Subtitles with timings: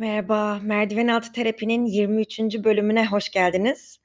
[0.00, 2.40] Merhaba, Merdiven Altı Terapi'nin 23.
[2.40, 4.00] bölümüne hoş geldiniz.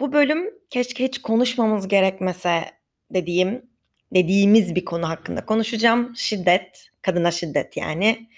[0.00, 2.64] Bu bölüm keşke hiç konuşmamız gerekmese
[3.10, 3.62] dediğim,
[4.14, 6.16] dediğimiz bir konu hakkında konuşacağım.
[6.16, 8.28] Şiddet, kadına şiddet yani.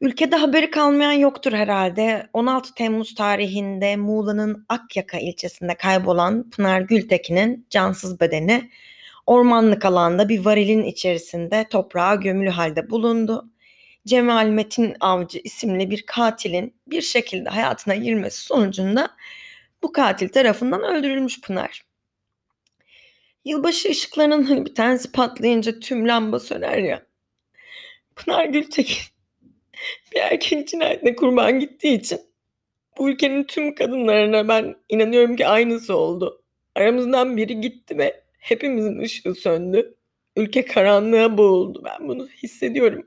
[0.00, 2.26] Ülkede haberi kalmayan yoktur herhalde.
[2.32, 8.70] 16 Temmuz tarihinde Muğla'nın Akyaka ilçesinde kaybolan Pınar Gültekin'in cansız bedeni
[9.26, 13.50] ormanlık alanda bir varilin içerisinde toprağa gömülü halde bulundu.
[14.08, 19.10] Cemal Metin Avcı isimli bir katilin bir şekilde hayatına girmesi sonucunda
[19.82, 21.84] bu katil tarafından öldürülmüş Pınar.
[23.44, 27.06] Yılbaşı ışıklarının hani bir tanesi patlayınca tüm lamba söner ya.
[28.16, 29.02] Pınar Gültekin
[30.14, 32.20] bir erkek cinayetine kurban gittiği için
[32.98, 36.42] bu ülkenin tüm kadınlarına ben inanıyorum ki aynısı oldu.
[36.74, 39.94] Aramızdan biri gitti ve hepimizin ışığı söndü.
[40.36, 41.82] Ülke karanlığa boğuldu.
[41.84, 43.06] Ben bunu hissediyorum.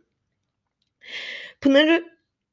[1.62, 2.06] Pınar'ı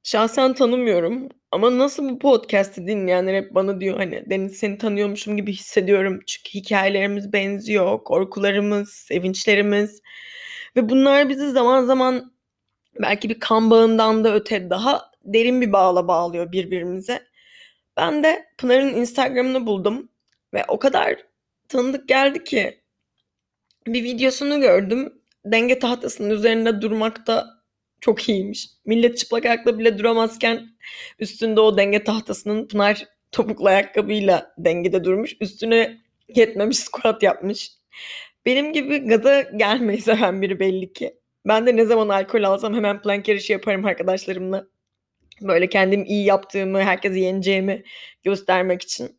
[0.03, 5.53] şahsen tanımıyorum ama nasıl bu podcast'i dinleyenler hep bana diyor hani Deniz seni tanıyormuşum gibi
[5.53, 6.21] hissediyorum.
[6.27, 10.03] Çünkü hikayelerimiz benziyor, korkularımız, sevinçlerimiz
[10.77, 12.33] ve bunlar bizi zaman zaman
[13.01, 17.27] belki bir kan bağından da öte daha derin bir bağla bağlıyor birbirimize.
[17.97, 20.09] Ben de Pınar'ın Instagram'ını buldum
[20.55, 21.17] ve o kadar
[21.69, 22.81] tanıdık geldi ki
[23.87, 25.13] bir videosunu gördüm.
[25.45, 27.58] Denge tahtasının üzerinde durmakta
[28.01, 28.69] çok iyiymiş.
[28.85, 30.69] Millet çıplak ayakla bile duramazken
[31.19, 35.37] üstünde o denge tahtasının Pınar topuklu ayakkabıyla dengede durmuş.
[35.41, 37.71] Üstüne yetmemiş squat yapmış.
[38.47, 41.15] Benim gibi gaza gelmeyi seven biri belli ki.
[41.47, 44.67] Ben de ne zaman alkol alsam hemen plank yarışı yaparım arkadaşlarımla.
[45.41, 47.83] Böyle kendim iyi yaptığımı, herkesi yeneceğimi
[48.25, 49.19] göstermek için.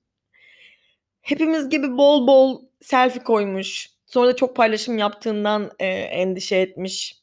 [1.21, 3.89] Hepimiz gibi bol bol selfie koymuş.
[4.05, 7.15] Sonra da çok paylaşım yaptığından e, endişe etmiş.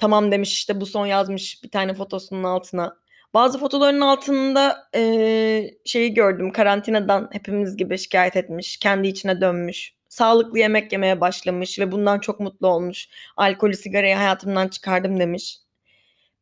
[0.00, 2.96] Tamam demiş işte bu son yazmış bir tane fotosunun altına.
[3.34, 8.76] Bazı fotoların altında e, şeyi gördüm karantinadan hepimiz gibi şikayet etmiş.
[8.76, 9.94] Kendi içine dönmüş.
[10.08, 13.08] Sağlıklı yemek yemeye başlamış ve bundan çok mutlu olmuş.
[13.36, 15.58] Alkolü sigarayı hayatımdan çıkardım demiş.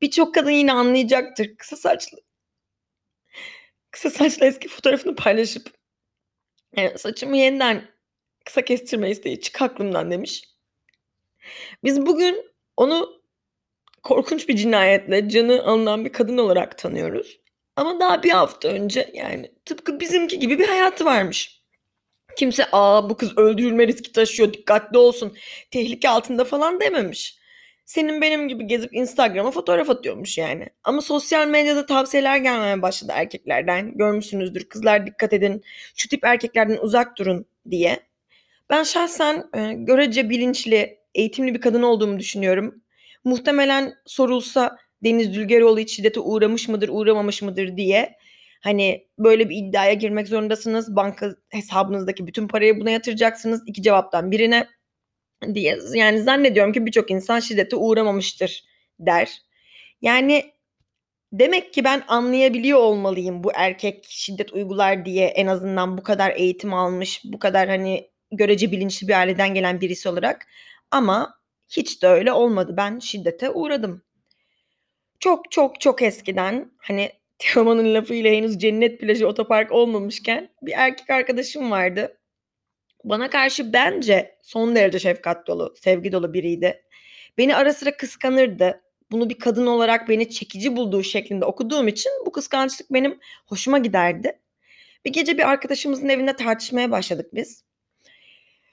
[0.02, 1.56] Birçok kadın yine anlayacaktır.
[1.56, 2.18] Kısa saçlı
[3.90, 5.70] kısa saçlı eski fotoğrafını paylaşıp
[6.76, 7.88] yani saçımı yeniden
[8.44, 10.44] kısa kestirme isteği çık aklımdan demiş.
[11.84, 13.17] Biz bugün onu
[14.08, 17.40] korkunç bir cinayetle canı alınan bir kadın olarak tanıyoruz.
[17.76, 21.62] Ama daha bir hafta önce yani tıpkı bizimki gibi bir hayatı varmış.
[22.36, 25.36] Kimse aa bu kız öldürülme riski taşıyor dikkatli olsun
[25.70, 27.38] tehlike altında falan dememiş.
[27.84, 30.66] Senin benim gibi gezip Instagram'a fotoğraf atıyormuş yani.
[30.84, 33.98] Ama sosyal medyada tavsiyeler gelmeye başladı erkeklerden.
[33.98, 35.62] Görmüşsünüzdür kızlar dikkat edin
[35.96, 38.00] şu tip erkeklerden uzak durun diye.
[38.70, 42.82] Ben şahsen e, görece bilinçli, eğitimli bir kadın olduğumu düşünüyorum
[43.24, 48.16] muhtemelen sorulsa Deniz Dülgeroğlu hiç şiddete uğramış mıdır, uğramamış mıdır diye
[48.60, 50.96] hani böyle bir iddiaya girmek zorundasınız.
[50.96, 53.62] Banka hesabınızdaki bütün parayı buna yatıracaksınız.
[53.66, 54.68] İki cevaptan birine
[55.54, 55.78] diye.
[55.94, 58.64] Yani zannediyorum ki birçok insan şiddete uğramamıştır
[59.00, 59.38] der.
[60.02, 60.52] Yani
[61.32, 66.74] demek ki ben anlayabiliyor olmalıyım bu erkek şiddet uygular diye en azından bu kadar eğitim
[66.74, 70.46] almış, bu kadar hani görece bilinçli bir aileden gelen birisi olarak.
[70.90, 71.37] Ama
[71.68, 72.74] hiç de öyle olmadı.
[72.76, 74.02] Ben şiddete uğradım.
[75.20, 81.70] Çok çok çok eskiden hani Teoman'ın lafıyla henüz cennet plajı otopark olmamışken bir erkek arkadaşım
[81.70, 82.18] vardı.
[83.04, 86.82] Bana karşı bence son derece şefkat dolu, sevgi dolu biriydi.
[87.38, 88.82] Beni ara sıra kıskanırdı.
[89.10, 94.40] Bunu bir kadın olarak beni çekici bulduğu şeklinde okuduğum için bu kıskançlık benim hoşuma giderdi.
[95.04, 97.67] Bir gece bir arkadaşımızın evinde tartışmaya başladık biz.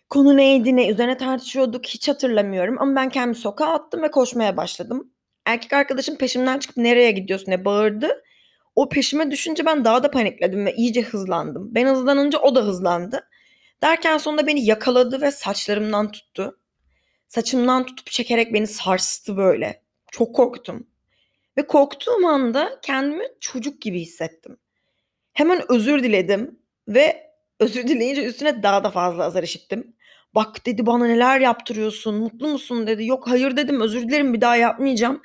[0.10, 5.12] Konu neydi, ne üzerine tartışıyorduk hiç hatırlamıyorum ama ben kendimi sokağa attım ve koşmaya başladım.
[5.46, 8.24] Erkek arkadaşım peşimden çıkıp nereye gidiyorsun diye bağırdı.
[8.76, 11.76] O peşime düşünce ben daha da panikledim ve iyice hızlandım.
[11.76, 13.28] Ben hızlanınca o da hızlandı.
[13.84, 16.60] Derken sonunda beni yakaladı ve saçlarımdan tuttu.
[17.28, 19.84] Saçımdan tutup çekerek beni sarstı böyle.
[20.12, 20.88] Çok korktum.
[21.58, 24.58] Ve korktuğum anda kendimi çocuk gibi hissettim.
[25.34, 29.95] Hemen özür diledim ve özür dileyince üstüne daha da fazla azar işittim.
[30.36, 33.06] Bak dedi bana neler yaptırıyorsun, mutlu musun dedi.
[33.06, 35.22] Yok hayır dedim özür dilerim bir daha yapmayacağım.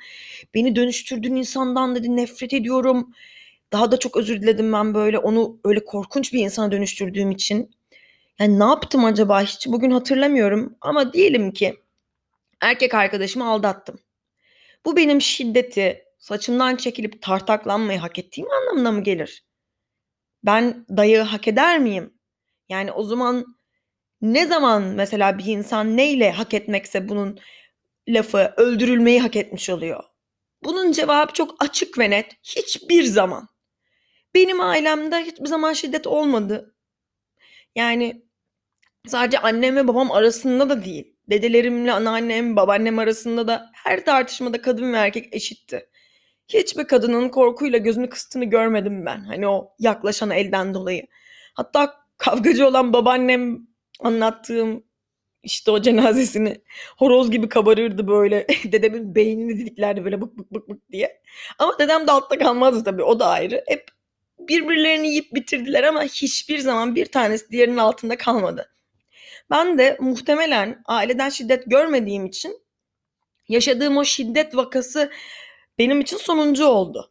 [0.53, 3.13] Beni dönüştürdüğün insandan dedi nefret ediyorum.
[3.71, 7.71] Daha da çok özür diledim ben böyle onu öyle korkunç bir insana dönüştürdüğüm için.
[8.39, 11.75] Yani ne yaptım acaba hiç bugün hatırlamıyorum ama diyelim ki
[12.61, 13.99] erkek arkadaşımı aldattım.
[14.85, 19.43] Bu benim şiddeti, saçımdan çekilip tartaklanmayı hak ettiğim anlamına mı gelir?
[20.43, 22.13] Ben dayağı hak eder miyim?
[22.69, 23.45] Yani o zaman
[24.21, 27.39] ne zaman mesela bir insan neyle hak etmekse bunun
[28.07, 30.03] lafı öldürülmeyi hak etmiş oluyor?
[30.63, 32.37] Bunun cevabı çok açık ve net.
[32.43, 33.47] Hiçbir zaman.
[34.35, 36.75] Benim ailemde hiçbir zaman şiddet olmadı.
[37.75, 38.25] Yani
[39.07, 41.15] sadece annem ve babam arasında da değil.
[41.29, 45.89] Dedelerimle anneannem, babaannem arasında da her tartışmada kadın ve erkek eşitti.
[46.47, 49.23] Hiçbir kadının korkuyla gözünü kıstığını görmedim ben.
[49.23, 51.07] Hani o yaklaşan elden dolayı.
[51.53, 53.67] Hatta kavgacı olan babaannem
[54.01, 54.83] anlattığım
[55.43, 56.61] işte o cenazesini
[56.97, 58.47] horoz gibi kabarırdı böyle.
[58.63, 61.21] Dedemin beynini didiklerdi böyle bık bık bık bık diye.
[61.59, 63.63] Ama dedem de altta kalmazdı tabii o da ayrı.
[63.67, 63.85] Hep
[64.39, 68.71] birbirlerini yiyip bitirdiler ama hiçbir zaman bir tanesi diğerinin altında kalmadı.
[69.49, 72.61] Ben de muhtemelen aileden şiddet görmediğim için
[73.49, 75.11] yaşadığım o şiddet vakası
[75.79, 77.10] benim için sonuncu oldu.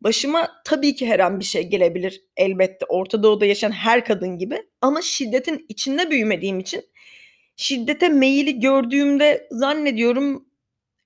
[0.00, 4.62] Başıma tabii ki her an bir şey gelebilir elbette Orta Doğu'da yaşayan her kadın gibi
[4.80, 6.84] ama şiddetin içinde büyümediğim için
[7.56, 10.46] şiddete meyili gördüğümde zannediyorum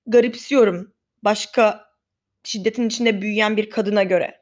[0.07, 0.93] garipsiyorum
[1.23, 1.85] başka
[2.43, 4.41] şiddetin içinde büyüyen bir kadına göre.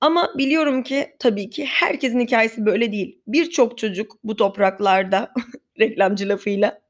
[0.00, 3.20] Ama biliyorum ki tabii ki herkesin hikayesi böyle değil.
[3.26, 5.32] Birçok çocuk bu topraklarda
[5.80, 6.80] reklamcı lafıyla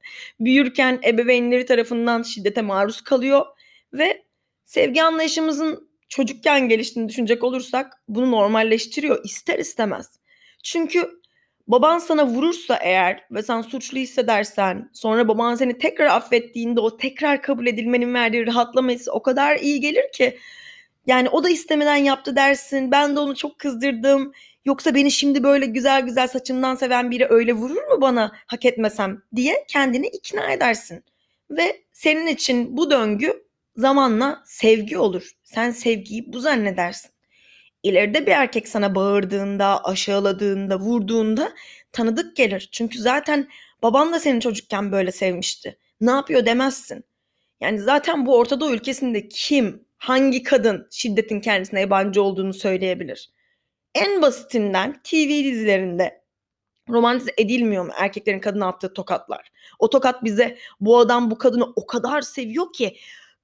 [0.41, 3.47] büyürken ebeveynleri tarafından şiddete maruz kalıyor
[3.93, 4.23] ve
[4.65, 10.19] sevgi anlayışımızın çocukken geliştiğini düşünecek olursak bunu normalleştiriyor ister istemez.
[10.63, 11.21] Çünkü
[11.69, 17.43] baban sana vurursa eğer ve sen suçlu hissedersen sonra baban seni tekrar affettiğinde o tekrar
[17.43, 20.39] kabul edilmenin verdiği rahatlaması o kadar iyi gelir ki
[21.07, 22.91] yani o da istemeden yaptı dersin.
[22.91, 24.33] Ben de onu çok kızdırdım.
[24.65, 29.23] Yoksa beni şimdi böyle güzel güzel saçımdan seven biri öyle vurur mu bana hak etmesem
[29.37, 31.05] diye kendini ikna edersin.
[31.51, 33.48] Ve senin için bu döngü
[33.79, 35.31] zamanla sevgi olur.
[35.43, 37.11] Sen sevgiyi bu zannedersin.
[37.83, 41.53] İleride bir erkek sana bağırdığında, aşağıladığında, vurduğunda
[41.93, 42.69] tanıdık gelir.
[42.73, 43.49] Çünkü zaten
[43.83, 45.79] baban da seni çocukken böyle sevmişti.
[46.01, 47.05] Ne yapıyor demezsin.
[47.61, 53.31] Yani zaten bu Orta Doğu ülkesinde kim, hangi kadın şiddetin kendisine yabancı olduğunu söyleyebilir?
[53.95, 56.23] En basitinden TV dizilerinde
[56.89, 59.53] romantize edilmiyor mu erkeklerin kadına attığı tokatlar?
[59.79, 62.97] O tokat bize bu adam bu kadını o kadar seviyor ki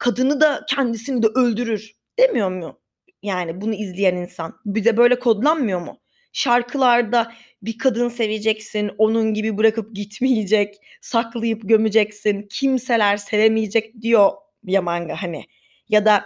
[0.04, 2.80] kadını da kendisini de öldürür demiyor mu?
[3.22, 4.60] Yani bunu izleyen insan.
[4.66, 6.00] Bize böyle kodlanmıyor mu?
[6.32, 14.30] Şarkılarda bir kadın seveceksin, onun gibi bırakıp gitmeyecek, saklayıp gömeceksin, kimseler sevemeyecek diyor
[14.64, 15.44] Yamanga hani.
[15.88, 16.24] Ya da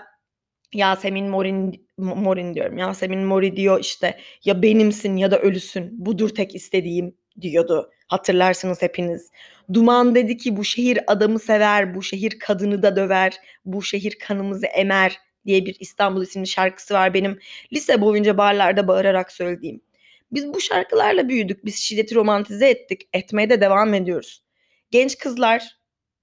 [0.75, 2.79] Yasemin Morin Morin diyorum.
[2.79, 6.07] Yasemin Mori diyor işte ya benimsin ya da ölüsün.
[6.07, 7.91] Budur tek istediğim diyordu.
[8.09, 9.31] Hatırlarsınız hepiniz.
[9.73, 14.67] Duman dedi ki bu şehir adamı sever, bu şehir kadını da döver, bu şehir kanımızı
[14.67, 17.39] emer diye bir İstanbul isimli şarkısı var benim
[17.73, 19.81] lise boyunca barlarda bağırarak söylediğim.
[20.33, 21.65] Biz bu şarkılarla büyüdük.
[21.65, 23.09] Biz şiddeti romantize ettik.
[23.13, 24.43] Etmeye de devam ediyoruz.
[24.91, 25.79] Genç kızlar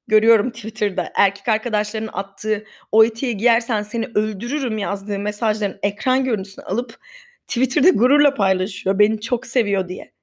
[0.07, 6.99] görüyorum Twitter'da erkek arkadaşlarının attığı o etiği giyersen seni öldürürüm yazdığı mesajların ekran görüntüsünü alıp
[7.47, 8.99] Twitter'da gururla paylaşıyor.
[8.99, 10.14] Beni çok seviyor diye.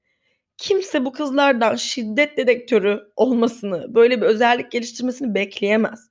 [0.62, 6.10] Kimse bu kızlardan şiddet dedektörü olmasını, böyle bir özellik geliştirmesini bekleyemez.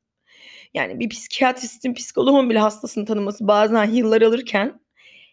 [0.73, 4.81] Yani bir psikiyatristin, psikoloğun bile hastasını tanıması bazen yıllar alırken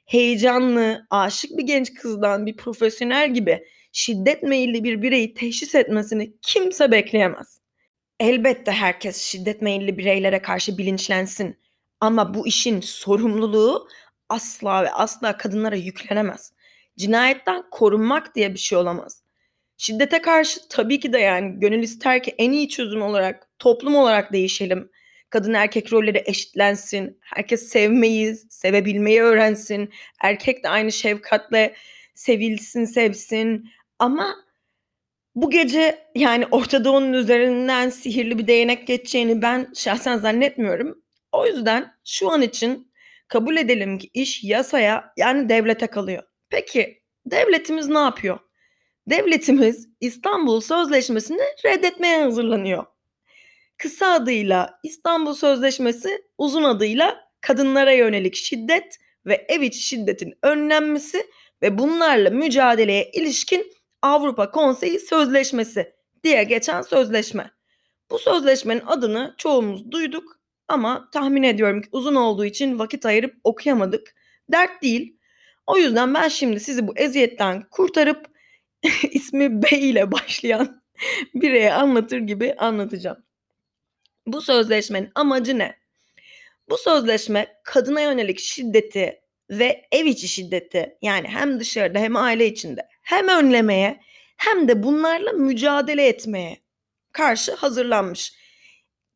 [0.06, 6.90] heyecanlı, aşık bir genç kızdan bir profesyonel gibi şiddet meyilli bir bireyi teşhis etmesini kimse
[6.90, 7.60] bekleyemez.
[8.20, 11.58] Elbette herkes şiddet meyilli bireylere karşı bilinçlensin
[12.00, 13.88] ama bu işin sorumluluğu
[14.28, 16.52] asla ve asla kadınlara yüklenemez.
[16.98, 19.22] Cinayetten korunmak diye bir şey olamaz.
[19.76, 24.32] Şiddete karşı tabii ki de yani gönül ister ki en iyi çözüm olarak toplum olarak
[24.32, 24.90] değişelim
[25.30, 27.18] kadın erkek rolleri eşitlensin.
[27.22, 29.90] Herkes sevmeyi, sevebilmeyi öğrensin.
[30.22, 31.74] Erkek de aynı şefkatle
[32.14, 33.70] sevilsin, sevsin.
[33.98, 34.36] Ama
[35.34, 41.02] bu gece yani Orta Doğu'nun üzerinden sihirli bir değnek geçeceğini ben şahsen zannetmiyorum.
[41.32, 42.92] O yüzden şu an için
[43.28, 46.22] kabul edelim ki iş yasaya yani devlete kalıyor.
[46.50, 48.38] Peki devletimiz ne yapıyor?
[49.10, 52.84] Devletimiz İstanbul Sözleşmesi'ni reddetmeye hazırlanıyor.
[53.78, 61.26] Kısa adıyla İstanbul Sözleşmesi, uzun adıyla kadınlara yönelik şiddet ve ev içi şiddetin önlenmesi
[61.62, 65.92] ve bunlarla mücadeleye ilişkin Avrupa Konseyi Sözleşmesi
[66.24, 67.50] diye geçen sözleşme.
[68.10, 74.14] Bu sözleşmenin adını çoğumuz duyduk ama tahmin ediyorum ki uzun olduğu için vakit ayırıp okuyamadık.
[74.52, 75.17] Dert değil.
[75.68, 78.26] O yüzden ben şimdi sizi bu eziyetten kurtarıp
[79.12, 80.82] ismi B ile başlayan
[81.34, 83.24] bireye anlatır gibi anlatacağım.
[84.26, 85.78] Bu sözleşmenin amacı ne?
[86.68, 89.20] Bu sözleşme kadına yönelik şiddeti
[89.50, 94.00] ve ev içi şiddeti yani hem dışarıda hem aile içinde hem önlemeye
[94.36, 96.62] hem de bunlarla mücadele etmeye
[97.12, 98.32] karşı hazırlanmış.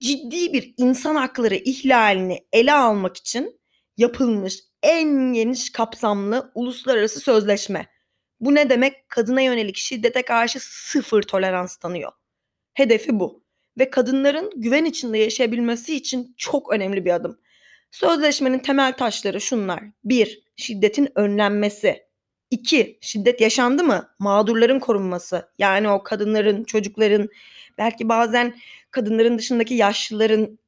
[0.00, 3.61] Ciddi bir insan hakları ihlalini ele almak için
[3.97, 7.87] yapılmış en geniş kapsamlı uluslararası sözleşme.
[8.41, 9.09] Bu ne demek?
[9.09, 12.12] Kadına yönelik şiddete karşı sıfır tolerans tanıyor.
[12.75, 13.43] Hedefi bu
[13.79, 17.39] ve kadınların güven içinde yaşayabilmesi için çok önemli bir adım.
[17.91, 19.83] Sözleşmenin temel taşları şunlar.
[20.05, 20.43] 1.
[20.57, 22.07] Şiddetin önlenmesi.
[22.51, 22.99] 2.
[23.01, 24.15] Şiddet yaşandı mı?
[24.19, 25.53] Mağdurların korunması.
[25.59, 27.29] Yani o kadınların, çocukların,
[27.79, 28.55] belki bazen
[28.91, 30.59] kadınların dışındaki yaşlıların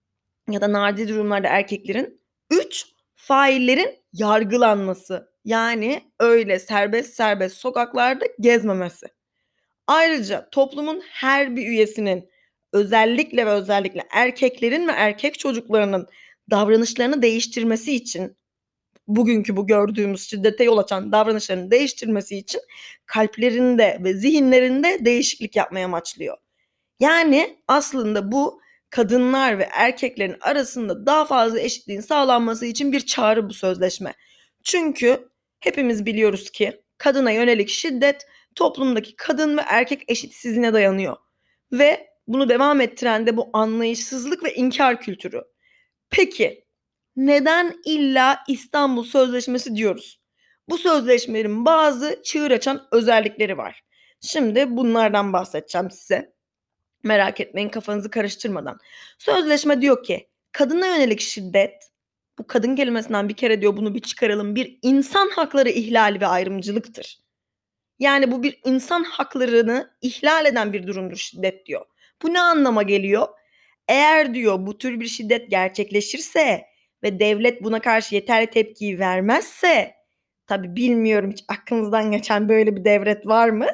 [0.51, 2.21] ya da nadir durumlarda erkeklerin.
[3.25, 3.29] 3.
[3.29, 5.29] Faillerin yargılanması.
[5.45, 9.07] Yani öyle serbest serbest sokaklarda gezmemesi.
[9.87, 12.31] Ayrıca toplumun her bir üyesinin
[12.73, 16.09] özellikle ve özellikle erkeklerin ve erkek çocuklarının
[16.51, 18.37] davranışlarını değiştirmesi için
[19.09, 22.61] bugünkü bu gördüğümüz şiddete yol açan davranışlarını değiştirmesi için
[23.07, 26.37] kalplerinde ve zihinlerinde değişiklik yapmaya amaçlıyor.
[27.01, 28.64] Yani aslında bu
[28.95, 34.15] kadınlar ve erkeklerin arasında daha fazla eşitliğin sağlanması için bir çağrı bu sözleşme.
[34.65, 35.29] Çünkü
[35.61, 41.17] hepimiz biliyoruz ki kadına yönelik şiddet toplumdaki kadın ve erkek eşitsizliğine dayanıyor.
[41.73, 45.43] Ve bunu devam ettiren de bu anlayışsızlık ve inkar kültürü.
[46.11, 46.65] Peki
[47.17, 50.21] neden illa İstanbul Sözleşmesi diyoruz?
[50.69, 53.85] Bu sözleşmelerin bazı çığır açan özellikleri var.
[54.21, 56.34] Şimdi bunlardan bahsedeceğim size.
[57.05, 58.79] Merak etmeyin kafanızı karıştırmadan.
[59.19, 61.91] Sözleşme diyor ki kadına yönelik şiddet
[62.39, 67.19] bu kadın kelimesinden bir kere diyor bunu bir çıkaralım bir insan hakları ihlali ve ayrımcılıktır.
[67.99, 71.87] Yani bu bir insan haklarını ihlal eden bir durumdur şiddet diyor.
[72.23, 73.29] Bu ne anlama geliyor?
[73.89, 76.65] Eğer diyor bu tür bir şiddet gerçekleşirse
[77.03, 79.95] ve devlet buna karşı yeterli tepkiyi vermezse
[80.47, 83.67] tabi bilmiyorum hiç aklınızdan geçen böyle bir devlet var mı?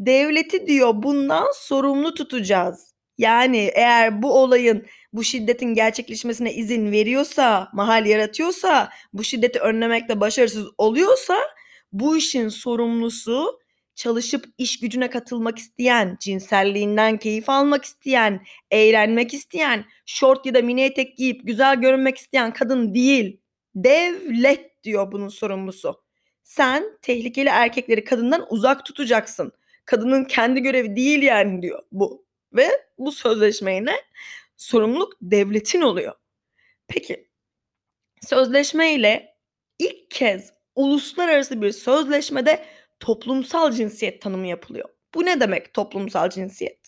[0.00, 2.94] Devleti diyor bundan sorumlu tutacağız.
[3.18, 10.66] Yani eğer bu olayın bu şiddetin gerçekleşmesine izin veriyorsa, mahal yaratıyorsa, bu şiddeti önlemekte başarısız
[10.78, 11.38] oluyorsa
[11.92, 13.60] bu işin sorumlusu
[13.94, 18.40] çalışıp iş gücüne katılmak isteyen, cinselliğinden keyif almak isteyen,
[18.70, 23.40] eğlenmek isteyen, şort ya da mini etek giyip güzel görünmek isteyen kadın değil.
[23.74, 26.02] Devlet diyor bunun sorumlusu.
[26.42, 29.52] Sen tehlikeli erkekleri kadından uzak tutacaksın.
[29.90, 32.26] Kadının kendi görevi değil yani diyor bu.
[32.52, 32.68] Ve
[32.98, 33.92] bu sözleşmeyle
[34.56, 36.12] sorumluluk devletin oluyor.
[36.88, 37.28] Peki
[38.22, 39.36] sözleşme ile
[39.78, 42.64] ilk kez uluslararası bir sözleşmede
[43.00, 44.88] toplumsal cinsiyet tanımı yapılıyor.
[45.14, 46.78] Bu ne demek toplumsal cinsiyet?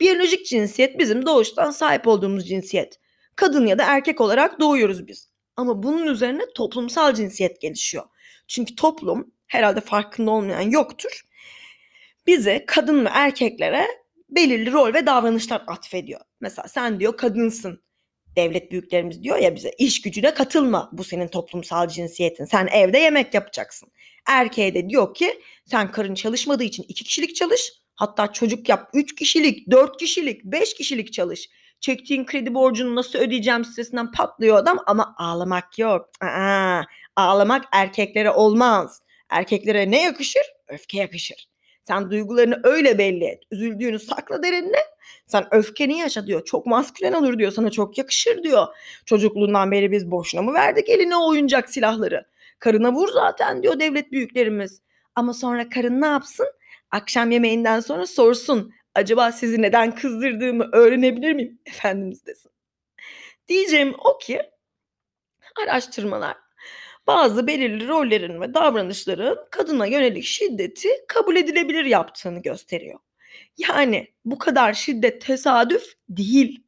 [0.00, 3.00] Biyolojik cinsiyet bizim doğuştan sahip olduğumuz cinsiyet.
[3.36, 5.30] Kadın ya da erkek olarak doğuyoruz biz.
[5.56, 8.04] Ama bunun üzerine toplumsal cinsiyet gelişiyor.
[8.48, 11.31] Çünkü toplum herhalde farkında olmayan yoktur.
[12.26, 13.86] Bize kadın ve erkeklere
[14.28, 16.20] belirli rol ve davranışlar atfediyor.
[16.40, 17.82] Mesela sen diyor kadınsın
[18.36, 20.90] devlet büyüklerimiz diyor ya bize iş gücüne katılma.
[20.92, 22.44] Bu senin toplumsal cinsiyetin.
[22.44, 23.88] Sen evde yemek yapacaksın.
[24.28, 27.72] Erkeğe de diyor ki sen karın çalışmadığı için iki kişilik çalış.
[27.94, 31.48] Hatta çocuk yap üç kişilik, dört kişilik, beş kişilik çalış.
[31.80, 36.10] Çektiğin kredi borcunu nasıl ödeyeceğim stresinden patlıyor adam ama ağlamak yok.
[36.20, 36.82] Aa,
[37.16, 39.02] ağlamak erkeklere olmaz.
[39.30, 40.42] Erkeklere ne yakışır?
[40.68, 41.51] Öfke yakışır.
[41.84, 43.42] Sen duygularını öyle belli et.
[43.50, 44.78] Üzüldüğünü sakla derinle.
[45.26, 46.44] Sen öfkeni yaşa diyor.
[46.44, 47.52] Çok maskülen olur diyor.
[47.52, 48.66] Sana çok yakışır diyor.
[49.06, 52.26] Çocukluğundan beri biz boşuna mı verdik eline oyuncak silahları?
[52.58, 54.82] Karına vur zaten diyor devlet büyüklerimiz.
[55.14, 56.46] Ama sonra karın ne yapsın?
[56.90, 58.72] Akşam yemeğinden sonra sorsun.
[58.94, 61.58] Acaba sizi neden kızdırdığımı öğrenebilir miyim?
[61.66, 62.52] Efendimiz desin.
[63.48, 64.42] Diyeceğim o ki
[65.62, 66.36] araştırmalar
[67.06, 72.98] bazı belirli rollerin ve davranışların kadına yönelik şiddeti kabul edilebilir yaptığını gösteriyor.
[73.58, 76.62] Yani bu kadar şiddet tesadüf değil.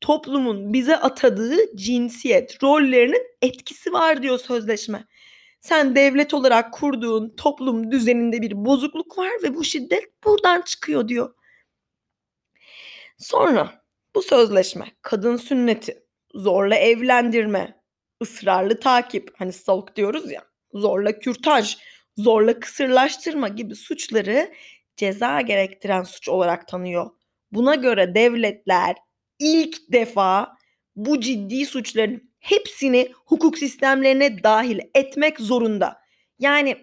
[0.00, 5.06] Toplumun bize atadığı cinsiyet rollerinin etkisi var diyor sözleşme.
[5.60, 11.34] Sen devlet olarak kurduğun toplum düzeninde bir bozukluk var ve bu şiddet buradan çıkıyor diyor.
[13.18, 13.82] Sonra
[14.14, 16.02] bu sözleşme kadın sünneti,
[16.34, 17.81] zorla evlendirme,
[18.22, 21.76] ısrarlı takip, hani stalk diyoruz ya, zorla kürtaj,
[22.16, 24.52] zorla kısırlaştırma gibi suçları
[24.96, 27.10] ceza gerektiren suç olarak tanıyor.
[27.52, 28.96] Buna göre devletler
[29.38, 30.56] ilk defa
[30.96, 35.96] bu ciddi suçların hepsini hukuk sistemlerine dahil etmek zorunda.
[36.38, 36.76] Yani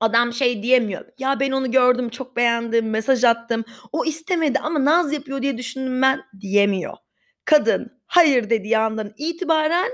[0.00, 1.04] adam şey diyemiyor.
[1.18, 3.64] Ya ben onu gördüm, çok beğendim, mesaj attım.
[3.92, 6.96] O istemedi ama naz yapıyor diye düşündüm ben diyemiyor.
[7.44, 9.90] Kadın hayır dediği andan itibaren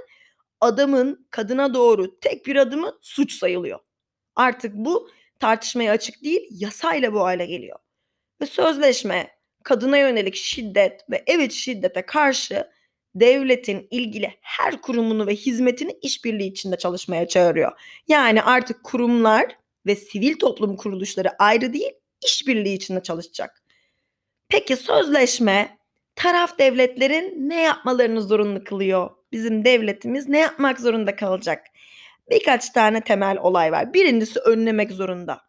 [0.63, 3.79] adamın kadına doğru tek bir adımı suç sayılıyor.
[4.37, 7.79] Artık bu tartışmaya açık değil, yasayla bu hale geliyor.
[8.41, 9.31] Ve sözleşme
[9.65, 12.71] kadına yönelik şiddet ve evet şiddete karşı
[13.15, 17.73] devletin ilgili her kurumunu ve hizmetini işbirliği içinde çalışmaya çağırıyor.
[18.09, 21.93] Yani artık kurumlar ve sivil toplum kuruluşları ayrı değil,
[22.25, 23.63] işbirliği içinde çalışacak.
[24.49, 25.79] Peki sözleşme
[26.17, 29.11] taraf devletlerin ne yapmalarını zorunlu kılıyor?
[29.33, 31.67] Bizim devletimiz ne yapmak zorunda kalacak?
[32.31, 33.95] Birkaç tane temel olay var.
[33.95, 35.41] Birincisi önlemek zorunda.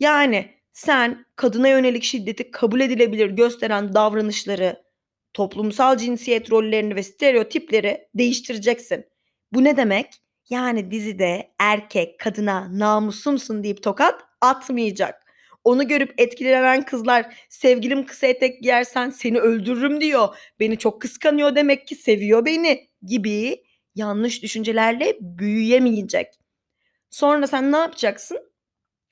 [0.00, 4.84] Yani sen kadına yönelik şiddeti kabul edilebilir gösteren davranışları,
[5.32, 9.04] toplumsal cinsiyet rollerini ve stereotipleri değiştireceksin.
[9.52, 10.06] Bu ne demek?
[10.50, 15.23] Yani dizide erkek kadına namusumsun deyip tokat atmayacak.
[15.64, 20.36] Onu görüp etkilenen kızlar sevgilim kısa etek giyersen seni öldürürüm diyor.
[20.60, 26.26] Beni çok kıskanıyor demek ki seviyor beni gibi yanlış düşüncelerle büyüyemeyecek.
[27.10, 28.38] Sonra sen ne yapacaksın?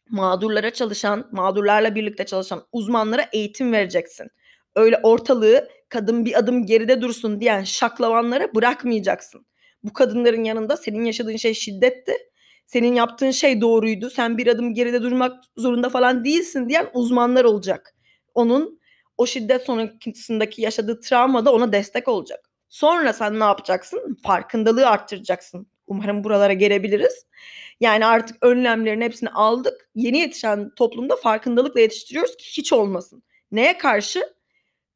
[0.08, 4.28] Mağdurlara çalışan, mağdurlarla birlikte çalışan uzmanlara eğitim vereceksin.
[4.74, 9.46] Öyle ortalığı kadın bir adım geride dursun diyen şaklavanlara bırakmayacaksın.
[9.82, 12.12] Bu kadınların yanında senin yaşadığın şey şiddetti.
[12.66, 14.10] Senin yaptığın şey doğruydu.
[14.10, 17.94] Sen bir adım geride durmak zorunda falan değilsin diyen uzmanlar olacak.
[18.34, 18.80] Onun
[19.18, 22.50] o şiddet sonrasındaki yaşadığı travma da ona destek olacak.
[22.68, 24.18] Sonra sen ne yapacaksın?
[24.22, 25.66] Farkındalığı arttıracaksın.
[25.86, 27.26] Umarım buralara gelebiliriz.
[27.80, 29.90] Yani artık önlemlerin hepsini aldık.
[29.94, 33.22] Yeni yetişen toplumda farkındalıkla yetiştiriyoruz ki hiç olmasın.
[33.52, 34.34] Neye karşı?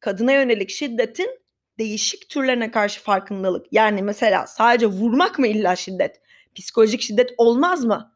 [0.00, 1.40] Kadına yönelik şiddetin
[1.78, 3.66] değişik türlerine karşı farkındalık.
[3.72, 6.20] Yani mesela sadece vurmak mı illa şiddet?
[6.56, 8.12] Psikolojik şiddet olmaz mı?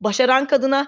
[0.00, 0.86] Başaran kadına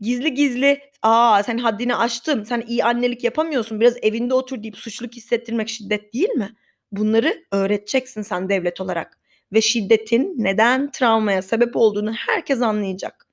[0.00, 5.14] gizli gizli aa sen haddini aştın sen iyi annelik yapamıyorsun biraz evinde otur deyip suçluluk
[5.14, 6.56] hissettirmek şiddet değil mi?
[6.92, 9.18] Bunları öğreteceksin sen devlet olarak
[9.52, 13.26] ve şiddetin neden travmaya sebep olduğunu herkes anlayacak.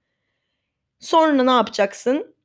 [0.99, 2.35] Sonra ne yapacaksın?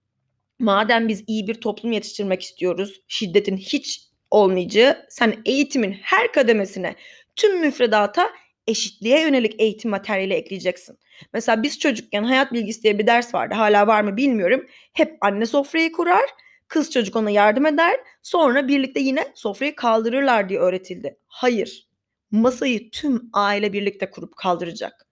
[0.58, 6.96] Madem biz iyi bir toplum yetiştirmek istiyoruz, şiddetin hiç olmayacağı, sen eğitimin her kademesine,
[7.36, 8.30] tüm müfredata
[8.66, 10.98] eşitliğe yönelik eğitim materyali ekleyeceksin.
[11.34, 13.54] Mesela biz çocukken hayat bilgisi diye bir ders vardı.
[13.54, 14.66] Hala var mı bilmiyorum.
[14.92, 16.24] Hep anne sofrayı kurar,
[16.68, 21.18] kız çocuk ona yardım eder, sonra birlikte yine sofrayı kaldırırlar diye öğretildi.
[21.26, 21.88] Hayır
[22.30, 25.06] masayı tüm aile birlikte kurup kaldıracak.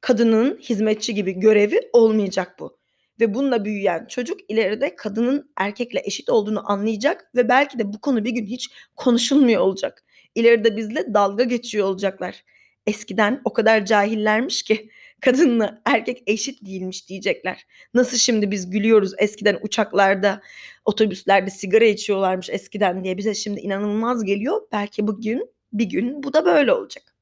[0.00, 2.78] Kadının hizmetçi gibi görevi olmayacak bu.
[3.20, 8.24] Ve bununla büyüyen çocuk ileride kadının erkekle eşit olduğunu anlayacak ve belki de bu konu
[8.24, 10.04] bir gün hiç konuşulmuyor olacak.
[10.34, 12.44] İleride bizle dalga geçiyor olacaklar.
[12.86, 17.66] Eskiden o kadar cahillermiş ki kadınla erkek eşit değilmiş diyecekler.
[17.94, 20.40] Nasıl şimdi biz gülüyoruz eskiden uçaklarda,
[20.84, 24.60] otobüslerde sigara içiyorlarmış eskiden diye bize şimdi inanılmaz geliyor.
[24.72, 27.14] Belki bugün bir gün bu da böyle olacak.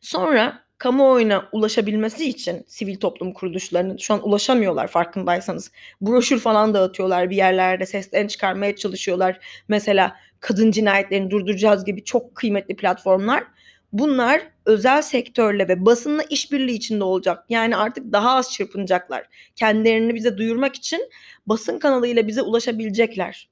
[0.00, 5.72] Sonra kamuoyuna ulaşabilmesi için sivil toplum kuruluşlarının şu an ulaşamıyorlar farkındaysanız.
[6.00, 9.38] Broşür falan dağıtıyorlar bir yerlerde seslerini çıkarmaya çalışıyorlar.
[9.68, 13.44] Mesela kadın cinayetlerini durduracağız gibi çok kıymetli platformlar.
[13.92, 17.44] Bunlar özel sektörle ve basınla işbirliği içinde olacak.
[17.48, 19.26] Yani artık daha az çırpınacaklar.
[19.56, 21.10] Kendilerini bize duyurmak için
[21.46, 23.48] basın kanalıyla bize ulaşabilecekler.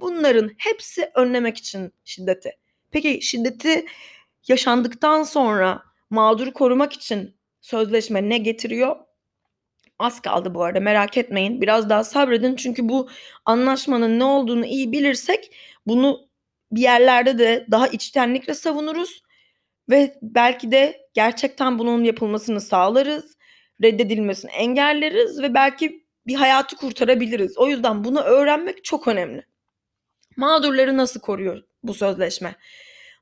[0.00, 2.50] Bunların hepsi önlemek için şiddeti.
[2.90, 3.86] Peki şiddeti
[4.48, 8.96] yaşandıktan sonra mağduru korumak için sözleşme ne getiriyor?
[9.98, 11.60] Az kaldı bu arada merak etmeyin.
[11.60, 13.08] Biraz daha sabredin çünkü bu
[13.44, 15.56] anlaşmanın ne olduğunu iyi bilirsek
[15.86, 16.28] bunu
[16.72, 19.22] bir yerlerde de daha içtenlikle savunuruz
[19.90, 23.36] ve belki de gerçekten bunun yapılmasını sağlarız,
[23.82, 27.58] reddedilmesini engelleriz ve belki bir hayatı kurtarabiliriz.
[27.58, 29.46] O yüzden bunu öğrenmek çok önemli.
[30.36, 32.56] Mağdurları nasıl koruyor bu sözleşme?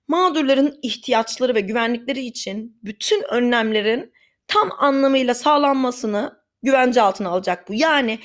[0.09, 4.13] Mağdurların ihtiyaçları ve güvenlikleri için bütün önlemlerin
[4.47, 7.75] tam anlamıyla sağlanmasını güvence altına alacak bu.
[7.75, 8.19] Yani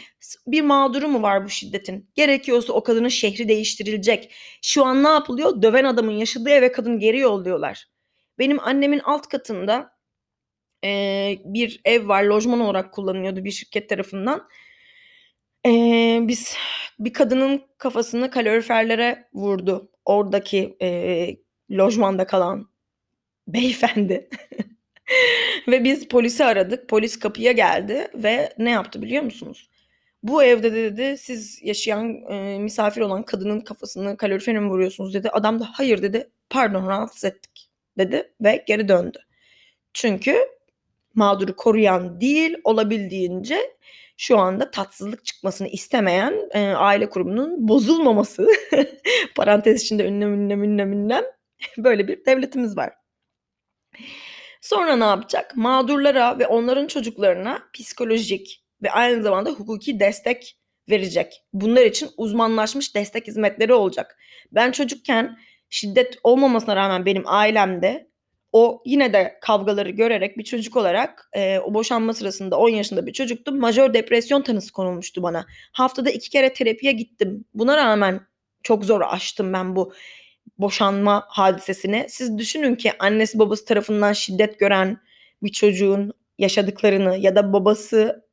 [0.47, 2.09] bir mağduru mu var bu şiddetin?
[2.15, 4.33] Gerekiyorsa o kadının şehri değiştirilecek.
[4.61, 5.61] Şu an ne yapılıyor?
[5.61, 7.87] Döven adamın yaşadığı eve kadın geri yolluyorlar.
[8.39, 9.97] Benim annemin alt katında
[10.83, 12.23] e, bir ev var.
[12.23, 14.49] Lojman olarak kullanılıyordu bir şirket tarafından.
[15.65, 16.55] E, biz
[16.99, 19.91] bir kadının kafasını kaloriferlere vurdu.
[20.05, 21.37] Oradaki e,
[21.71, 22.69] lojmanda kalan
[23.47, 24.29] beyefendi.
[25.67, 26.89] ve biz polisi aradık.
[26.89, 29.69] Polis kapıya geldi ve ne yaptı biliyor musunuz?
[30.23, 35.29] Bu evde dedi siz yaşayan e, misafir olan kadının kafasını kalorifere mi vuruyorsunuz dedi.
[35.29, 36.29] Adam da hayır dedi.
[36.49, 37.66] Pardon rahatsız ettik
[37.97, 39.19] dedi ve geri döndü.
[39.93, 40.37] Çünkü
[41.15, 43.77] mağduru koruyan değil olabildiğince
[44.17, 48.47] şu anda tatsızlık çıkmasını istemeyen e, aile kurumunun bozulmaması
[49.35, 51.23] parantez içinde ünlem ünlem ünlem ünlem
[51.77, 52.93] böyle bir devletimiz var.
[54.61, 55.55] Sonra ne yapacak?
[55.55, 60.57] Mağdurlara ve onların çocuklarına psikolojik ve aynı zamanda hukuki destek
[60.89, 61.43] verecek.
[61.53, 64.17] Bunlar için uzmanlaşmış destek hizmetleri olacak.
[64.51, 65.37] Ben çocukken
[65.69, 68.07] şiddet olmamasına rağmen benim ailemde
[68.53, 73.13] o yine de kavgaları görerek bir çocuk olarak e, o boşanma sırasında 10 yaşında bir
[73.13, 73.59] çocuktum.
[73.59, 75.45] Majör depresyon tanısı konulmuştu bana.
[75.71, 77.45] Haftada iki kere terapiye gittim.
[77.53, 78.21] Buna rağmen
[78.63, 79.93] çok zor aştım ben bu
[80.57, 82.05] boşanma hadisesini.
[82.09, 84.97] Siz düşünün ki annesi babası tarafından şiddet gören
[85.43, 88.27] bir çocuğun yaşadıklarını ya da babası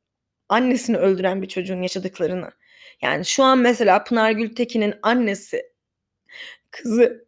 [0.49, 2.51] annesini öldüren bir çocuğun yaşadıklarını.
[3.01, 5.71] Yani şu an mesela Pınar Gültekin'in annesi
[6.71, 7.24] kızı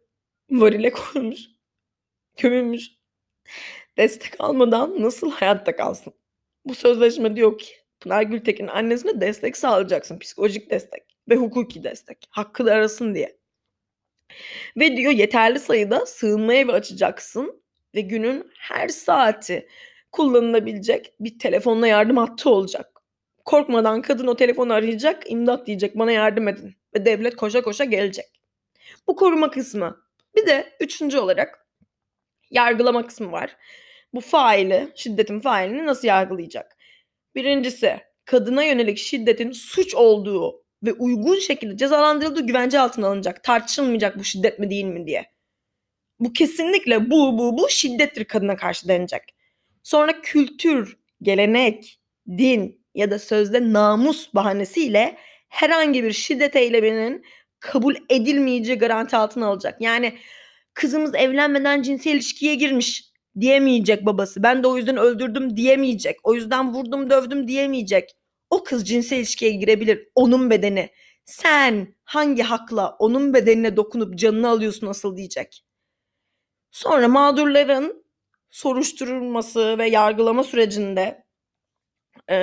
[0.50, 1.40] varile koymuş,
[2.36, 2.90] gömülmüş.
[3.96, 6.14] Destek almadan nasıl hayatta kalsın?
[6.64, 7.66] Bu sözleşme diyor ki
[8.00, 10.18] Pınar Gültekin'in annesine destek sağlayacaksın.
[10.18, 12.18] Psikolojik destek ve hukuki destek.
[12.30, 13.38] Hakkı da arasın diye.
[14.76, 17.62] Ve diyor yeterli sayıda sığınma evi açacaksın
[17.94, 19.68] ve günün her saati
[20.12, 23.02] kullanılabilecek bir telefonla yardım hattı olacak.
[23.44, 26.76] Korkmadan kadın o telefonu arayacak, imdat diyecek bana yardım edin.
[26.94, 28.26] Ve devlet koşa koşa gelecek.
[29.06, 30.07] Bu koruma kısmı.
[30.38, 31.66] Bir de üçüncü olarak
[32.50, 33.56] yargılama kısmı var.
[34.14, 36.76] Bu faili, şiddetin failini nasıl yargılayacak?
[37.34, 43.44] Birincisi kadına yönelik şiddetin suç olduğu ve uygun şekilde cezalandırıldığı güvence altına alınacak.
[43.44, 45.32] Tartışılmayacak bu şiddet mi değil mi diye.
[46.20, 49.22] Bu kesinlikle bu bu bu şiddettir kadına karşı denilecek.
[49.82, 57.24] Sonra kültür, gelenek, din ya da sözde namus bahanesiyle herhangi bir şiddet eyleminin
[57.60, 59.80] kabul edilmeyeceği garanti altına alacak.
[59.80, 60.18] Yani
[60.74, 63.08] kızımız evlenmeden cinsel ilişkiye girmiş
[63.40, 64.42] diyemeyecek babası.
[64.42, 66.16] Ben de o yüzden öldürdüm diyemeyecek.
[66.22, 68.16] O yüzden vurdum dövdüm diyemeyecek.
[68.50, 70.08] O kız cinsel ilişkiye girebilir.
[70.14, 70.90] Onun bedeni.
[71.24, 75.64] Sen hangi hakla onun bedenine dokunup canını alıyorsun asıl diyecek.
[76.70, 78.04] Sonra mağdurların
[78.50, 81.24] soruşturulması ve yargılama sürecinde
[82.30, 82.38] e,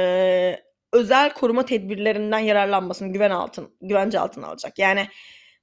[0.95, 4.79] özel koruma tedbirlerinden yararlanmasını güven altın, güvence altına alacak.
[4.79, 5.07] Yani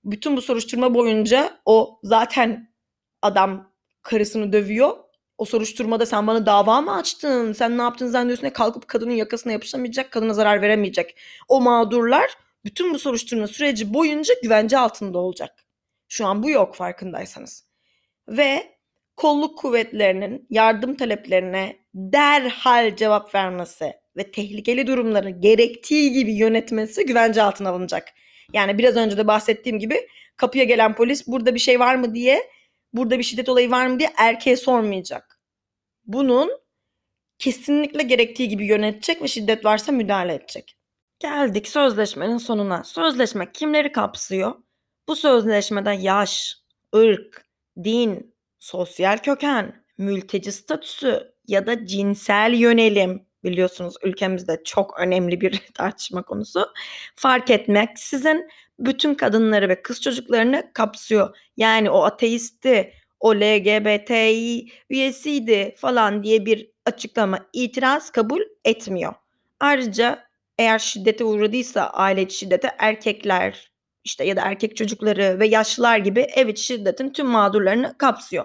[0.04, 2.74] bütün bu soruşturma boyunca o zaten
[3.22, 4.96] adam karısını dövüyor.
[5.38, 7.52] O soruşturmada sen bana dava mı açtın?
[7.52, 8.46] Sen ne yaptın zannediyorsun?
[8.46, 11.18] Ne kalkıp kadının yakasına yapışamayacak, kadına zarar veremeyecek.
[11.48, 12.30] O mağdurlar
[12.64, 15.64] bütün bu soruşturma süreci boyunca güvence altında olacak.
[16.08, 17.66] Şu an bu yok farkındaysanız.
[18.28, 18.76] Ve
[19.16, 27.68] kolluk kuvvetlerinin yardım taleplerine derhal cevap vermesi ve tehlikeli durumları gerektiği gibi yönetmesi güvence altına
[27.70, 28.08] alınacak.
[28.52, 32.50] Yani biraz önce de bahsettiğim gibi kapıya gelen polis burada bir şey var mı diye,
[32.92, 35.40] burada bir şiddet olayı var mı diye erkeğe sormayacak.
[36.04, 36.50] Bunun
[37.38, 40.76] kesinlikle gerektiği gibi yönetecek ve şiddet varsa müdahale edecek.
[41.18, 42.84] Geldik sözleşmenin sonuna.
[42.84, 44.54] Sözleşme kimleri kapsıyor?
[45.08, 46.56] Bu sözleşmede yaş,
[46.96, 47.46] ırk,
[47.84, 56.22] din, sosyal köken, mülteci statüsü ya da cinsel yönelim biliyorsunuz ülkemizde çok önemli bir tartışma
[56.22, 56.68] konusu.
[57.16, 61.36] Fark etmeksizin bütün kadınları ve kız çocuklarını kapsıyor.
[61.56, 69.14] Yani o ateisti, o LGBTİ üyesiydi falan diye bir açıklama, itiraz kabul etmiyor.
[69.60, 70.24] Ayrıca
[70.58, 73.72] eğer şiddete uğradıysa aile içi şiddete erkekler
[74.04, 78.44] işte ya da erkek çocukları ve yaşlılar gibi ev içi şiddetin tüm mağdurlarını kapsıyor.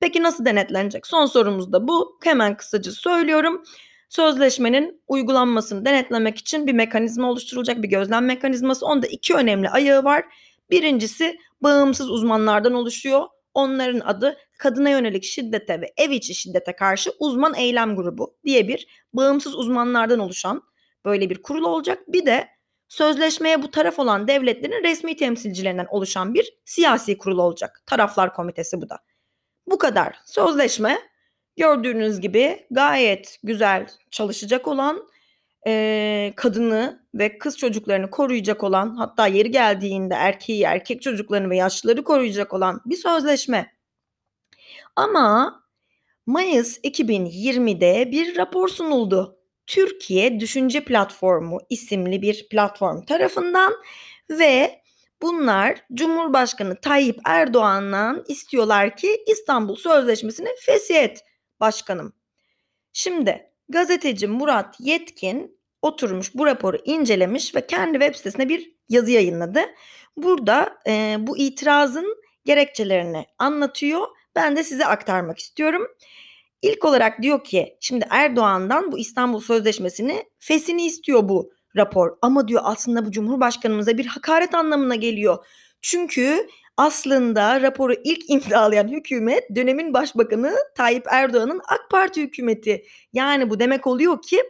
[0.00, 1.06] Peki nasıl denetlenecek?
[1.06, 2.18] Son sorumuz da bu.
[2.24, 3.64] Hemen kısaca söylüyorum.
[4.12, 8.86] Sözleşmenin uygulanmasını denetlemek için bir mekanizma oluşturulacak, bir gözlem mekanizması.
[8.86, 10.24] Onda iki önemli ayağı var.
[10.70, 13.24] Birincisi bağımsız uzmanlardan oluşuyor.
[13.54, 18.86] Onların adı kadına yönelik şiddete ve ev içi şiddete karşı uzman eylem grubu diye bir
[19.12, 20.62] bağımsız uzmanlardan oluşan
[21.04, 21.98] böyle bir kurul olacak.
[22.08, 22.48] Bir de
[22.88, 27.82] sözleşmeye bu taraf olan devletlerin resmi temsilcilerinden oluşan bir siyasi kurul olacak.
[27.86, 28.98] Taraflar komitesi bu da.
[29.66, 30.16] Bu kadar.
[30.24, 30.98] Sözleşme
[31.56, 35.08] gördüğünüz gibi gayet güzel çalışacak olan
[35.66, 42.04] e, kadını ve kız çocuklarını koruyacak olan hatta yeri geldiğinde erkeği erkek çocuklarını ve yaşlıları
[42.04, 43.72] koruyacak olan bir sözleşme.
[44.96, 45.62] Ama
[46.26, 49.38] Mayıs 2020'de bir rapor sunuldu.
[49.66, 53.72] Türkiye Düşünce Platformu isimli bir platform tarafından
[54.30, 54.82] ve
[55.22, 61.24] bunlar Cumhurbaşkanı Tayyip Erdoğan'dan istiyorlar ki İstanbul Sözleşmesi'ni fesih et
[61.62, 62.12] başkanım.
[62.92, 69.60] Şimdi gazeteci Murat Yetkin oturmuş bu raporu incelemiş ve kendi web sitesine bir yazı yayınladı.
[70.16, 74.06] Burada e, bu itirazın gerekçelerini anlatıyor.
[74.34, 75.88] Ben de size aktarmak istiyorum.
[76.62, 82.16] İlk olarak diyor ki şimdi Erdoğan'dan bu İstanbul Sözleşmesi'ni fesini istiyor bu rapor.
[82.22, 85.46] Ama diyor aslında bu Cumhurbaşkanımıza bir hakaret anlamına geliyor.
[85.82, 92.84] Çünkü aslında raporu ilk imzalayan hükümet dönemin başbakanı Tayyip Erdoğan'ın AK Parti hükümeti.
[93.12, 94.42] Yani bu demek oluyor ki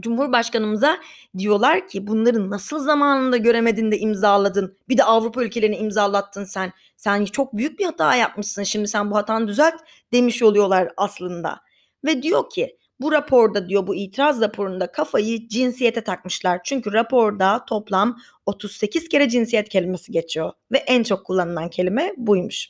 [0.00, 0.98] Cumhurbaşkanımıza
[1.38, 4.78] diyorlar ki bunları nasıl zamanında göremedin de imzaladın.
[4.88, 6.72] Bir de Avrupa ülkelerini imzalattın sen.
[6.96, 8.62] Sen çok büyük bir hata yapmışsın.
[8.62, 9.74] Şimdi sen bu hatanı düzelt
[10.12, 11.60] demiş oluyorlar aslında.
[12.04, 16.60] Ve diyor ki bu raporda diyor bu itiraz raporunda kafayı cinsiyete takmışlar.
[16.64, 22.68] Çünkü raporda toplam 38 kere cinsiyet kelimesi geçiyor ve en çok kullanılan kelime buymuş.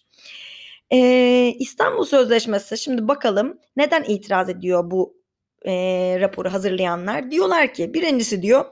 [0.93, 5.17] Ee, İstanbul Sözleşmesi şimdi bakalım neden itiraz ediyor bu
[5.67, 5.73] e,
[6.21, 7.31] raporu hazırlayanlar?
[7.31, 8.65] Diyorlar ki birincisi diyor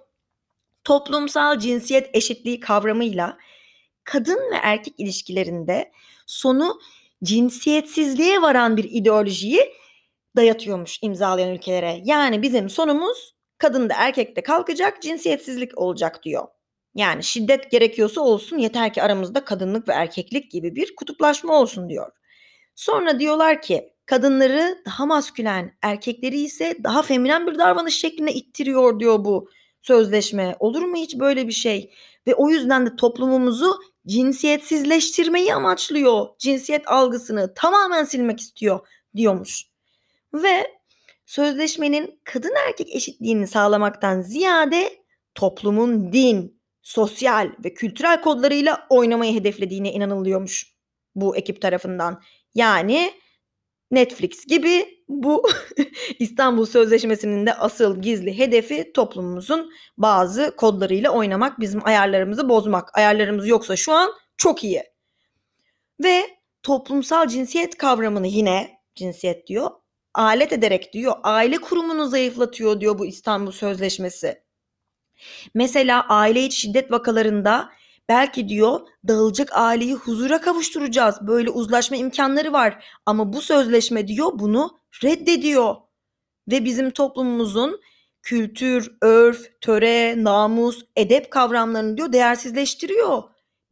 [0.84, 3.38] toplumsal cinsiyet eşitliği kavramıyla
[4.04, 5.92] kadın ve erkek ilişkilerinde
[6.26, 6.80] sonu
[7.24, 9.60] cinsiyetsizliğe varan bir ideolojiyi
[10.36, 12.00] dayatıyormuş imzalayan ülkelere.
[12.04, 16.48] Yani bizim sonumuz kadın da erkek de kalkacak cinsiyetsizlik olacak diyor.
[16.94, 22.12] Yani şiddet gerekiyorsa olsun yeter ki aramızda kadınlık ve erkeklik gibi bir kutuplaşma olsun diyor.
[22.74, 29.24] Sonra diyorlar ki kadınları daha maskülen, erkekleri ise daha feminen bir davranış şekline ittiriyor diyor
[29.24, 29.48] bu
[29.82, 30.56] sözleşme.
[30.58, 31.90] Olur mu hiç böyle bir şey?
[32.26, 36.26] Ve o yüzden de toplumumuzu cinsiyetsizleştirmeyi amaçlıyor.
[36.38, 39.73] Cinsiyet algısını tamamen silmek istiyor diyormuş.
[40.34, 40.66] Ve
[41.26, 44.92] sözleşmenin kadın erkek eşitliğini sağlamaktan ziyade
[45.34, 50.74] toplumun din, sosyal ve kültürel kodlarıyla oynamayı hedeflediğine inanılıyormuş
[51.14, 52.22] bu ekip tarafından.
[52.54, 53.12] Yani
[53.90, 55.42] Netflix gibi bu
[56.18, 62.98] İstanbul Sözleşmesi'nin de asıl gizli hedefi toplumumuzun bazı kodlarıyla oynamak, bizim ayarlarımızı bozmak.
[62.98, 64.82] Ayarlarımız yoksa şu an çok iyi.
[66.04, 66.22] Ve
[66.62, 69.70] toplumsal cinsiyet kavramını yine cinsiyet diyor,
[70.14, 74.44] alet ederek diyor, aile kurumunu zayıflatıyor diyor bu İstanbul Sözleşmesi.
[75.54, 77.70] Mesela aile içi şiddet vakalarında
[78.08, 81.18] belki diyor dağılacak aileyi huzura kavuşturacağız.
[81.20, 82.84] Böyle uzlaşma imkanları var.
[83.06, 85.76] Ama bu sözleşme diyor bunu reddediyor.
[86.50, 87.80] Ve bizim toplumumuzun
[88.22, 93.22] kültür, örf, töre, namus, edep kavramlarını diyor değersizleştiriyor.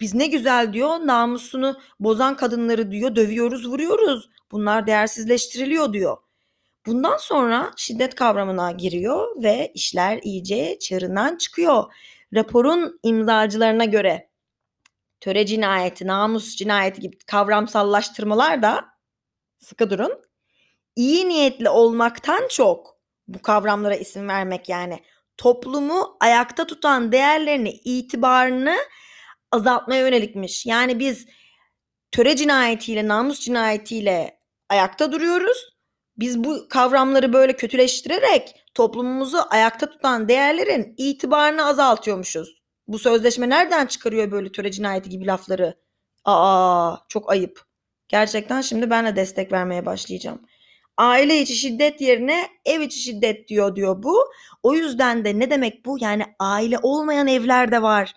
[0.00, 4.30] Biz ne güzel diyor namusunu bozan kadınları diyor dövüyoruz, vuruyoruz.
[4.52, 6.16] Bunlar değersizleştiriliyor diyor.
[6.86, 11.92] Bundan sonra şiddet kavramına giriyor ve işler iyice çığırından çıkıyor.
[12.34, 14.30] Raporun imzacılarına göre
[15.20, 18.84] töre cinayeti, namus cinayeti gibi kavramsallaştırmalar da
[19.58, 20.20] sıkı durun.
[20.96, 25.02] İyi niyetli olmaktan çok bu kavramlara isim vermek yani
[25.36, 28.76] toplumu ayakta tutan değerlerini, itibarını
[29.50, 30.66] azaltmaya yönelikmiş.
[30.66, 31.26] Yani biz
[32.12, 35.71] töre cinayetiyle, namus cinayetiyle ayakta duruyoruz
[36.16, 42.62] biz bu kavramları böyle kötüleştirerek toplumumuzu ayakta tutan değerlerin itibarını azaltıyormuşuz.
[42.88, 45.74] Bu sözleşme nereden çıkarıyor böyle töre cinayeti gibi lafları?
[46.24, 47.62] Aa çok ayıp.
[48.08, 50.42] Gerçekten şimdi ben de destek vermeye başlayacağım.
[50.96, 54.18] Aile içi şiddet yerine ev içi şiddet diyor diyor bu.
[54.62, 55.98] O yüzden de ne demek bu?
[56.00, 58.12] Yani aile olmayan evler de var.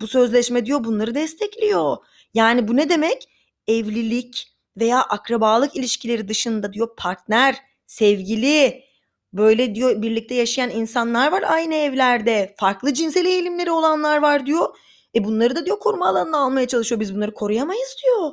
[0.00, 1.96] Bu sözleşme diyor bunları destekliyor.
[2.34, 3.28] Yani bu ne demek?
[3.68, 7.56] Evlilik, veya akrabalık ilişkileri dışında diyor partner,
[7.86, 8.84] sevgili,
[9.32, 12.54] böyle diyor birlikte yaşayan insanlar var aynı evlerde.
[12.58, 14.76] Farklı cinsel eğilimleri olanlar var diyor.
[15.14, 17.00] E bunları da diyor koruma alanına almaya çalışıyor.
[17.00, 18.32] Biz bunları koruyamayız diyor.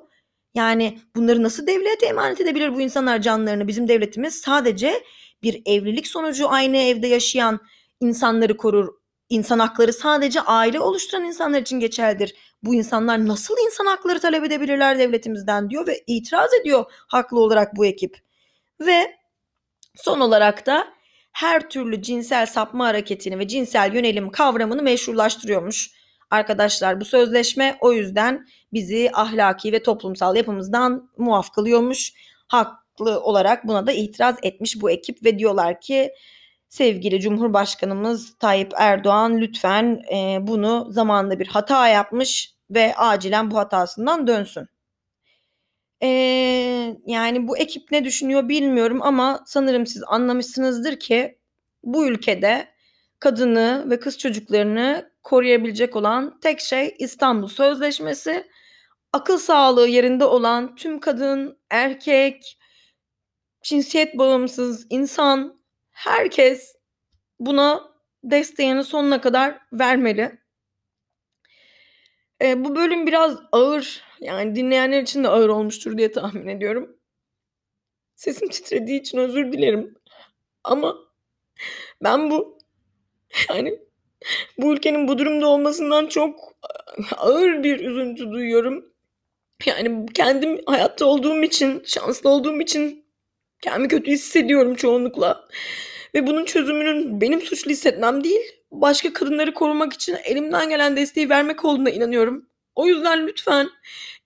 [0.55, 3.67] Yani bunları nasıl devlete emanet edebilir bu insanlar canlarını?
[3.67, 5.03] Bizim devletimiz sadece
[5.43, 7.59] bir evlilik sonucu aynı evde yaşayan
[8.01, 8.98] insanları korur.
[9.29, 14.99] İnsan hakları sadece aile oluşturan insanlar için geçerlidir bu insanlar nasıl insan hakları talep edebilirler
[14.99, 18.17] devletimizden diyor ve itiraz ediyor haklı olarak bu ekip.
[18.81, 19.15] Ve
[19.95, 20.87] son olarak da
[21.31, 25.91] her türlü cinsel sapma hareketini ve cinsel yönelim kavramını meşrulaştırıyormuş.
[26.31, 32.13] Arkadaşlar bu sözleşme o yüzden bizi ahlaki ve toplumsal yapımızdan muaf kılıyormuş.
[32.47, 36.11] Haklı olarak buna da itiraz etmiş bu ekip ve diyorlar ki
[36.69, 44.27] sevgili Cumhurbaşkanımız Tayyip Erdoğan lütfen e, bunu zamanında bir hata yapmış ve acilen bu hatasından
[44.27, 44.67] dönsün.
[46.03, 46.07] E,
[47.05, 51.39] yani bu ekip ne düşünüyor bilmiyorum ama sanırım siz anlamışsınızdır ki
[51.83, 52.67] bu ülkede
[53.19, 58.47] kadını ve kız çocuklarını koruyabilecek olan tek şey İstanbul Sözleşmesi.
[59.13, 62.57] Akıl sağlığı yerinde olan tüm kadın, erkek,
[63.63, 65.58] cinsiyet bağımsız insan
[65.99, 66.75] herkes
[67.39, 67.91] buna
[68.23, 70.39] desteğini sonuna kadar vermeli.
[72.41, 76.99] Eee, bu bölüm biraz ağır, yani dinleyenler için de ağır olmuştur diye tahmin ediyorum.
[78.15, 79.95] Sesim titrediği için özür dilerim
[80.63, 80.97] ama
[82.03, 82.59] ben bu,
[83.49, 83.79] yani,
[84.57, 86.39] bu ülkenin bu durumda olmasından çok
[87.17, 88.85] ağır bir üzüntü duyuyorum.
[89.67, 92.98] Yani, kendim hayatta olduğum için, şanslı olduğum için
[93.61, 95.47] kendimi kötü hissediyorum çoğunlukla
[96.15, 98.41] ve bunun çözümünün benim suçlu hissetmem değil,
[98.71, 102.49] başka kadınları korumak için elimden gelen desteği vermek olduğuna inanıyorum.
[102.75, 103.69] O yüzden lütfen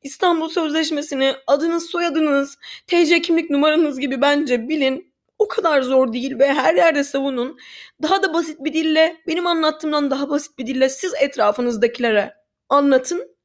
[0.04, 5.14] İstanbul Sözleşmesi'ni adınız, soyadınız, TC kimlik numaranız gibi bence bilin.
[5.40, 7.58] O kadar zor değil ve her yerde savunun.
[8.02, 12.34] Daha da basit bir dille, benim anlattığımdan daha basit bir dille siz etrafınızdakilere
[12.70, 13.36] anlatın.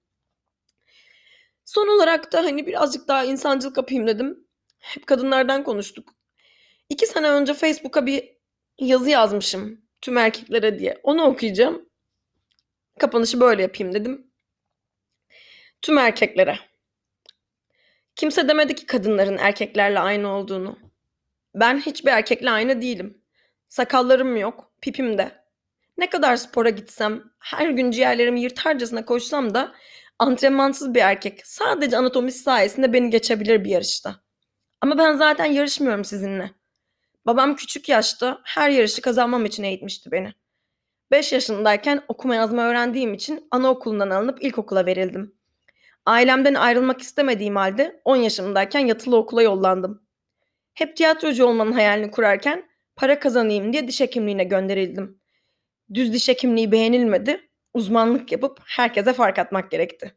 [1.65, 4.48] Son olarak da, hani, birazcık daha insancılık yapayım dedim.
[4.79, 6.15] Hep kadınlardan konuştuk.
[6.89, 8.39] 2 sene önce Facebook'a bir
[8.79, 11.01] yazı yazmışım tüm erkeklere diye.
[11.03, 11.89] Onu okuyacağım.
[12.99, 14.31] Kapanışı böyle yapayım dedim.
[15.83, 16.59] Tüm erkeklere.
[18.17, 20.79] Kimse demedi ki kadınların erkeklerle aynı olduğunu.
[21.55, 23.23] Ben hiçbir erkekle aynı değilim.
[23.69, 25.45] Sakallarım yok, pipim de.
[25.99, 29.75] Ne kadar spora gitsem, her gün ciğerlerimi yırtarcasına koşsam da
[30.19, 34.21] antrenmansız bir erkek sadece anatomisi sayesinde beni geçebilir bir yarışta.
[34.81, 36.51] Ama ben zaten yarışmıyorum sizinle.
[37.27, 40.35] Babam küçük yaşta her yarışı kazanmam için eğitmişti beni.
[41.11, 45.35] 5 yaşındayken okuma yazma öğrendiğim için anaokulundan alınıp ilkokula verildim.
[46.07, 50.03] Ailemden ayrılmak istemediğim halde 10 yaşımdayken yatılı okula yollandım.
[50.75, 55.21] Hep tiyatrocu olmanın hayalini kurarken para kazanayım diye diş hekimliğine gönderildim.
[55.95, 60.17] Düz diş hekimliği beğenilmedi, uzmanlık yapıp herkese fark atmak gerekti.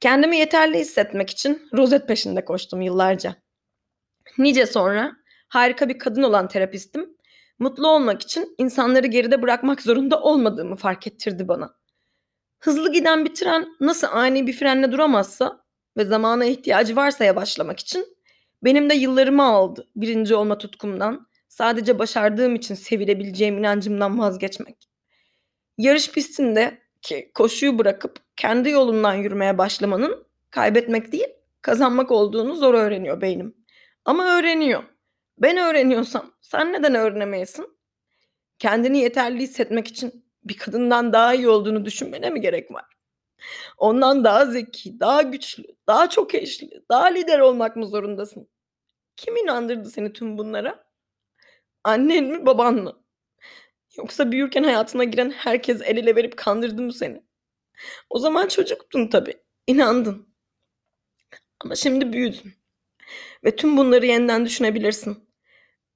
[0.00, 3.45] Kendimi yeterli hissetmek için rozet peşinde koştum yıllarca.
[4.38, 5.16] Nice sonra
[5.48, 7.16] harika bir kadın olan terapistim,
[7.58, 11.74] mutlu olmak için insanları geride bırakmak zorunda olmadığımı fark ettirdi bana.
[12.58, 15.64] Hızlı giden bir tren nasıl ani bir frenle duramazsa
[15.96, 18.16] ve zamana ihtiyacı varsa yavaşlamak için
[18.64, 24.88] benim de yıllarımı aldı birinci olma tutkumdan, sadece başardığım için sevilebileceğim inancımdan vazgeçmek.
[25.78, 31.28] Yarış pistinde ki koşuyu bırakıp kendi yolundan yürümeye başlamanın kaybetmek değil,
[31.62, 33.65] kazanmak olduğunu zor öğreniyor beynim.
[34.06, 34.84] Ama öğreniyor.
[35.38, 37.78] Ben öğreniyorsam sen neden öğrenemeyesin?
[38.58, 42.84] Kendini yeterli hissetmek için bir kadından daha iyi olduğunu düşünmene mi gerek var?
[43.78, 48.48] Ondan daha zeki, daha güçlü, daha çok eşli, daha lider olmak mı zorundasın?
[49.16, 50.86] Kim inandırdı seni tüm bunlara?
[51.84, 53.04] Annen mi, baban mı?
[53.96, 57.22] Yoksa büyürken hayatına giren herkes el ele verip kandırdı mı seni?
[58.10, 60.28] O zaman çocuktun tabii, inandın.
[61.60, 62.55] Ama şimdi büyüdün
[63.44, 65.28] ve tüm bunları yeniden düşünebilirsin.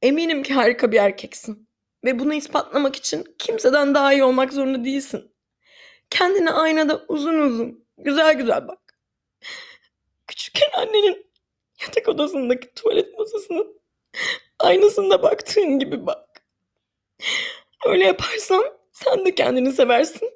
[0.03, 1.69] Eminim ki harika bir erkeksin
[2.05, 5.35] ve bunu ispatlamak için kimseden daha iyi olmak zorunda değilsin.
[6.11, 8.79] Kendine aynada uzun uzun, güzel güzel bak.
[10.27, 11.31] Küçükken annenin
[11.83, 13.81] yatak odasındaki tuvalet masasının
[14.59, 16.43] aynasında baktığın gibi bak.
[17.87, 20.31] Öyle yaparsan sen de kendini seversin.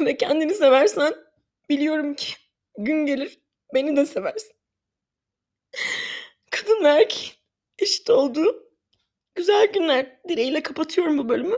[0.00, 1.14] Ve kendini seversen
[1.68, 2.34] biliyorum ki
[2.78, 3.38] gün gelir
[3.74, 4.52] beni de seversin.
[6.50, 7.32] Kadın ve erkeğin
[7.78, 8.70] eşit olduğu
[9.34, 11.56] güzel günler dileğiyle kapatıyorum bu bölümü.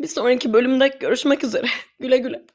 [0.00, 1.66] Bir sonraki bölümde görüşmek üzere.
[2.00, 2.46] Güle güle.